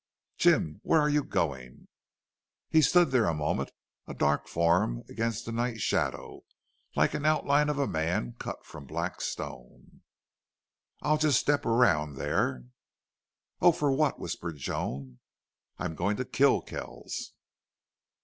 "Jim! 0.35 0.79
Where 0.81 0.99
are 0.99 1.11
you 1.11 1.23
going?" 1.23 1.87
He 2.71 2.81
stood 2.81 3.11
there 3.11 3.27
a 3.27 3.35
moment, 3.35 3.69
a 4.07 4.15
dark 4.15 4.47
form 4.47 5.03
against 5.07 5.45
the 5.45 5.51
night 5.51 5.79
shadow, 5.79 6.41
like 6.95 7.13
an 7.13 7.23
outline 7.23 7.69
of 7.69 7.77
a 7.77 7.85
man 7.85 8.33
cut 8.39 8.65
from 8.65 8.87
black 8.87 9.21
stone. 9.21 10.01
"I'll 11.03 11.19
just 11.19 11.39
step 11.39 11.67
around 11.67 12.15
there." 12.15 12.63
"Oh, 13.61 13.69
what 13.91 14.15
for?" 14.15 14.19
whispered 14.19 14.57
Joan. 14.57 15.19
"I'm 15.77 15.93
going 15.93 16.17
to 16.17 16.25
kill 16.25 16.61
Kells." 16.63 17.33